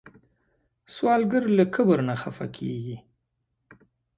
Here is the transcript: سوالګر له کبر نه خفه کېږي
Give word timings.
سوالګر 0.93 1.43
له 1.57 1.65
کبر 1.73 1.99
نه 2.09 2.15
خفه 2.21 2.45
کېږي 2.55 2.97